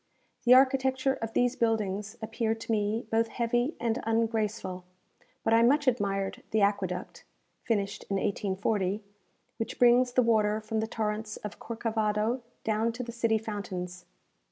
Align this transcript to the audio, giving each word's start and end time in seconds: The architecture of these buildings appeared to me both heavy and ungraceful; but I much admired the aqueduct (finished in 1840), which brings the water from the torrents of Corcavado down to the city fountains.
The 0.45 0.55
architecture 0.55 1.13
of 1.21 1.33
these 1.33 1.55
buildings 1.55 2.17
appeared 2.23 2.59
to 2.61 2.71
me 2.71 3.05
both 3.11 3.27
heavy 3.27 3.75
and 3.79 4.01
ungraceful; 4.03 4.83
but 5.43 5.53
I 5.53 5.61
much 5.61 5.85
admired 5.87 6.41
the 6.49 6.59
aqueduct 6.61 7.23
(finished 7.61 8.05
in 8.09 8.15
1840), 8.15 9.03
which 9.57 9.77
brings 9.77 10.13
the 10.13 10.23
water 10.23 10.59
from 10.59 10.79
the 10.79 10.87
torrents 10.87 11.37
of 11.37 11.59
Corcavado 11.59 12.41
down 12.63 12.91
to 12.93 13.03
the 13.03 13.11
city 13.11 13.37
fountains. 13.37 14.05